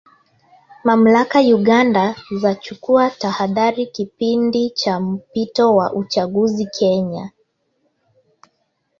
[0.83, 7.31] Mamlaka Uganda zachukua tahadhari kipindi cha mpito wa uchaguzi Kenya